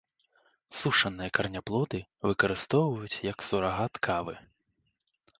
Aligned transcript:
Сушаныя 0.77 1.33
караняплоды 1.37 1.99
выкарыстоўваюць 2.29 3.21
як 3.31 3.45
сурагат 3.49 3.93
кавы. 4.09 4.35